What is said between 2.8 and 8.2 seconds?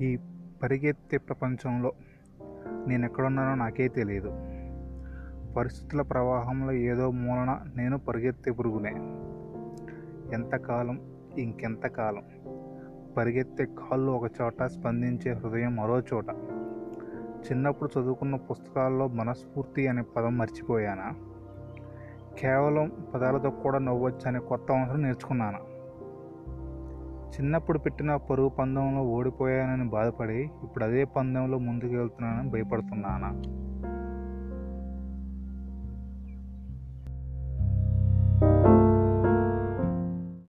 నేను ఎక్కడున్నానో నాకే తెలియదు పరిస్థితుల ప్రవాహంలో ఏదో మూలన నేను